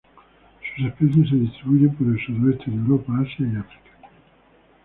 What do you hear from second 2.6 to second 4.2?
de Europa, Asia y África.